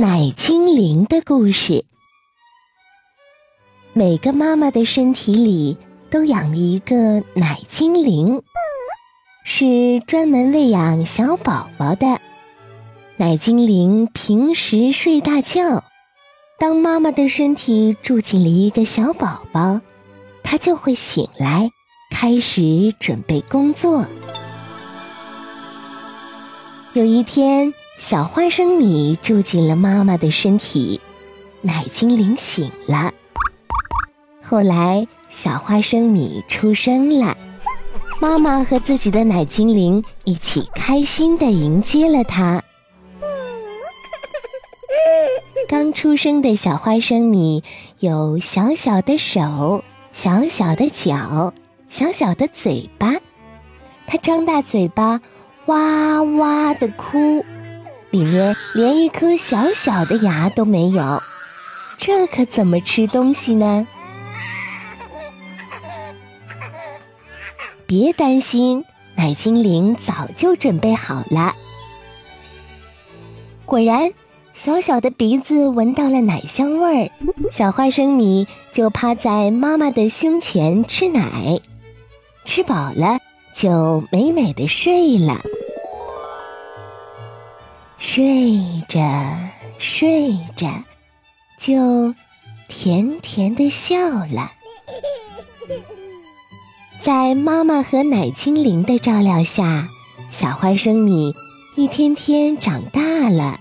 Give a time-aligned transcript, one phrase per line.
[0.00, 1.84] 奶精灵的故事。
[3.94, 5.76] 每个妈妈的身体里
[6.08, 8.40] 都养了一个奶精灵，
[9.44, 12.20] 是专门喂养小宝宝的。
[13.16, 15.82] 奶精灵平时睡大觉，
[16.60, 19.80] 当妈妈的身体住进了一个小宝宝，
[20.44, 21.72] 它就会醒来，
[22.12, 24.06] 开始准备工作。
[26.92, 27.74] 有一天。
[27.98, 31.00] 小花生米住进了妈妈的身体，
[31.60, 33.12] 奶精灵醒了。
[34.42, 37.36] 后来，小花生米出生了，
[38.20, 42.62] 妈妈和自己的奶精灵一起开心地迎接了它。
[45.68, 47.62] 刚出生的小花生米
[47.98, 51.52] 有小小的手、小小的脚、
[51.90, 53.12] 小小的嘴巴，
[54.06, 55.20] 它张大嘴巴，
[55.66, 57.44] 哇哇地哭。
[58.10, 61.22] 里面连一颗小小的牙都没有，
[61.98, 63.86] 这可怎么吃东西呢？
[67.86, 68.84] 别担心，
[69.16, 71.52] 奶精灵早就准备好了。
[73.64, 74.12] 果然，
[74.54, 77.10] 小小的鼻子闻到了奶香味儿，
[77.52, 81.60] 小花生米就趴在妈妈的胸前吃奶，
[82.46, 83.18] 吃饱了
[83.54, 85.40] 就美美的睡了。
[87.98, 89.00] 睡着
[89.78, 90.84] 睡着，
[91.58, 92.14] 就
[92.68, 94.52] 甜甜的笑了。
[97.02, 99.88] 在妈妈和奶精灵的照料下，
[100.30, 101.34] 小花生米
[101.74, 103.60] 一天天长大了，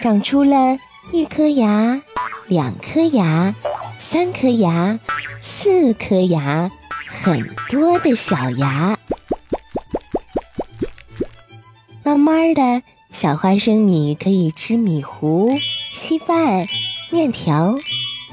[0.00, 0.78] 长出了
[1.10, 2.02] 一颗牙、
[2.46, 3.54] 两颗牙、
[3.98, 4.98] 三颗牙、
[5.40, 6.70] 四颗牙，
[7.06, 8.98] 很多的小牙。
[12.04, 12.82] 慢慢的。
[13.22, 15.52] 小花生米可以吃米糊、
[15.92, 16.66] 稀饭、
[17.08, 17.78] 面条、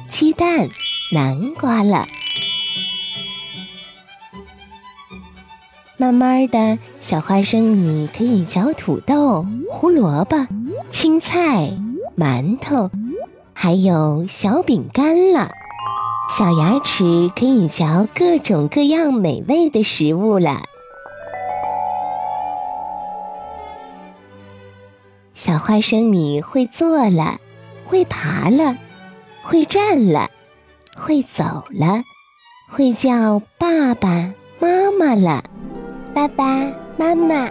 [0.10, 0.68] 鸡蛋、
[1.14, 2.08] 南瓜了。
[5.96, 10.48] 慢慢的小花生米可以嚼土豆、胡萝卜、
[10.90, 11.72] 青菜、
[12.18, 12.90] 馒头，
[13.54, 15.52] 还有小饼干了。
[16.36, 20.64] 小牙齿可以嚼各种各样美味的食物了。
[25.40, 27.40] 小花生米会坐了，
[27.86, 28.76] 会爬了，
[29.42, 30.30] 会站了，
[30.98, 32.04] 会走了，
[32.70, 35.42] 会叫爸爸妈妈了。
[36.14, 36.44] 爸爸
[36.98, 37.50] 妈妈，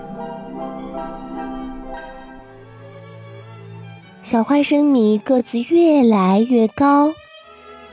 [4.23, 7.15] 小花生米个子越来越高，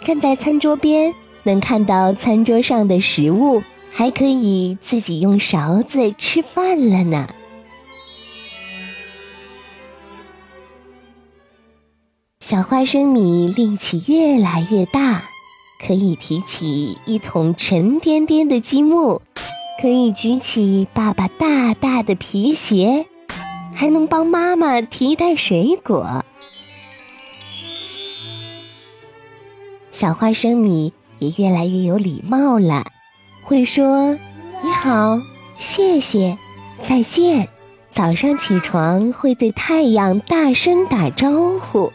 [0.03, 1.13] 站在餐桌边
[1.43, 3.63] 能看到餐桌上的食物，
[3.93, 7.29] 还可以自己用勺子吃饭了呢。
[12.55, 15.23] 小花生米力气越来越大，
[15.85, 19.19] 可以提起一桶沉甸甸的积木，
[19.81, 23.07] 可以举起爸爸大大的皮鞋，
[23.73, 26.23] 还能帮妈妈提一袋水果。
[29.91, 32.85] 小花生米也越来越有礼貌了，
[33.43, 34.13] 会说
[34.63, 35.19] 你好、
[35.59, 36.37] 谢谢、
[36.81, 37.49] 再见。
[37.91, 41.91] 早上起床会对太阳大声打招呼。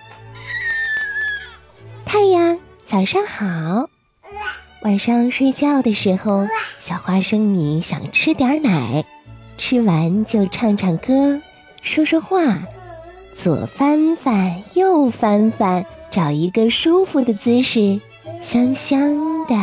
[2.13, 3.89] 太阳，早上好。
[4.83, 6.49] 晚上睡觉的时候，
[6.81, 9.05] 小花生米想吃点奶，
[9.57, 11.41] 吃完就唱唱歌，
[11.83, 12.67] 说说话，
[13.37, 18.01] 左翻翻，右翻翻，找一个舒服的姿势，
[18.43, 19.55] 香香的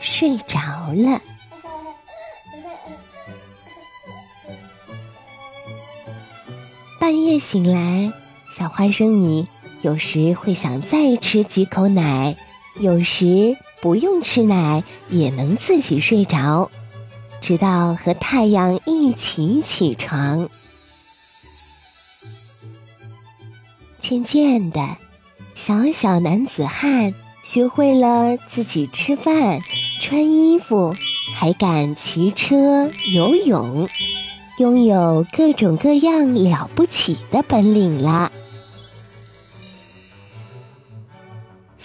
[0.00, 0.58] 睡着
[0.92, 1.22] 了。
[6.98, 8.12] 半夜醒来，
[8.50, 9.46] 小花生米。
[9.84, 12.36] 有时会想再吃几口奶，
[12.80, 16.70] 有时不用吃奶也能自己睡着，
[17.42, 20.48] 直到和太阳一起起床。
[24.00, 24.96] 渐渐的，
[25.54, 29.60] 小小男子汉学会了自己吃饭、
[30.00, 30.96] 穿衣服，
[31.34, 33.86] 还敢骑车、游泳，
[34.56, 38.32] 拥有各种各样了不起的本领了。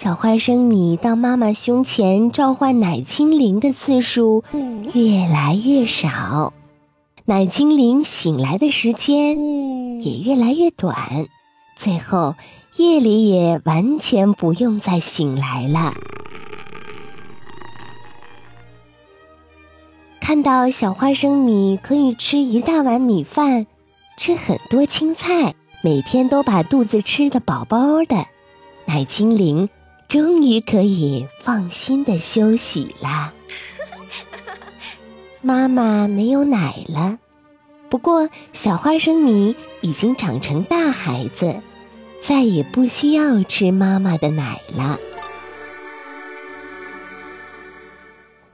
[0.02, 4.46] 小花生米到妈妈胸前召唤奶精灵的次数
[4.94, 6.54] 越来越少，
[7.26, 11.28] 奶精灵醒来的时间也越来越短，
[11.76, 12.36] 最后
[12.78, 15.94] 夜里也完全不用再醒来了。
[20.22, 23.68] 看到小花生米可以吃一大碗米饭，
[24.16, 28.28] 吃很多青菜，每天都把肚子吃得饱饱的，
[28.86, 29.68] 奶精灵
[30.10, 33.32] 终于可以放心的休息啦。
[35.40, 37.20] 妈妈没有奶了，
[37.90, 41.62] 不过小花生米已经长成大孩子，
[42.24, 45.00] 再也不需要吃妈妈的奶了。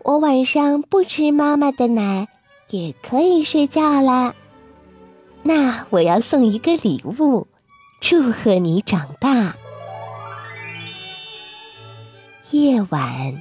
[0.03, 2.27] 我晚上不吃妈妈的奶，
[2.69, 4.35] 也可以睡觉啦。
[5.41, 7.47] 那我要送一个礼物，
[8.01, 9.55] 祝贺你长大。
[12.55, 13.33] 夜晚，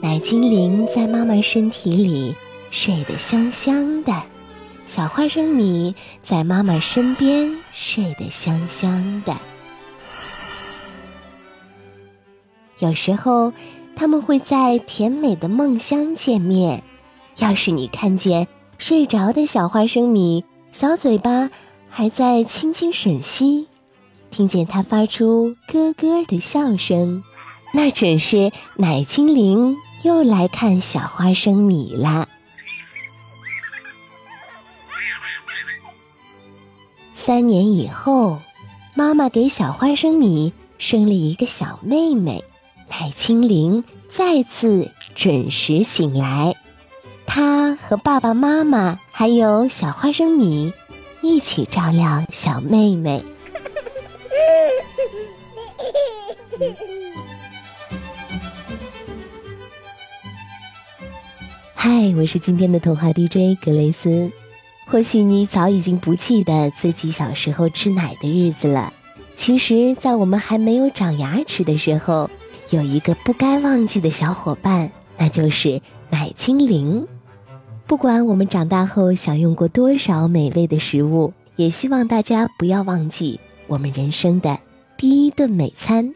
[0.00, 2.36] 奶精灵在妈妈身体里
[2.70, 4.22] 睡得香香的，
[4.86, 9.36] 小花生米在妈妈身边睡得香香的。
[12.78, 13.52] 有时候，
[13.96, 16.84] 他们会在甜美的梦乡见面。
[17.38, 18.46] 要是你看见
[18.78, 21.50] 睡着的小花生米，小嘴巴
[21.88, 23.66] 还在轻轻吮吸，
[24.30, 27.24] 听见它发出咯咯的笑声，
[27.72, 32.28] 那准是奶精灵又来看小花生米啦。
[37.14, 38.38] 三年以后，
[38.94, 42.42] 妈妈给小花生米生了一个小妹妹，
[42.88, 46.54] 奶精灵再次准时醒来，
[47.26, 50.72] 她和爸爸妈妈还有小花生米。
[51.22, 53.22] 一起照料小妹妹。
[61.82, 64.30] 嗨，我是今天的童话 DJ 格雷斯。
[64.84, 68.92] 或许你早已经不记得自己小时候吃奶的日子了。
[69.34, 72.28] 其实，在我们还没有长牙齿的时候，
[72.68, 75.80] 有一个不该忘记的小伙伴，那就是
[76.10, 77.08] 奶精灵。
[77.86, 84.58] 不管我们长大后享用过多少美味的食物，也希望大家不要忘记我们人生的
[84.98, 86.14] 第一顿美餐